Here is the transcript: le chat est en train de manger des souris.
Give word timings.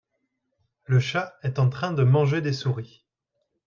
le 0.85 0.99
chat 0.99 1.37
est 1.43 1.59
en 1.59 1.69
train 1.69 1.91
de 1.93 2.01
manger 2.01 2.41
des 2.41 2.53
souris. 2.53 3.05